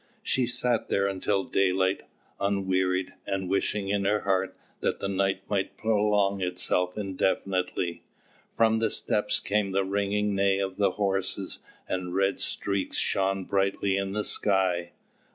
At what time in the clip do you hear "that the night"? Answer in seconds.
4.79-5.41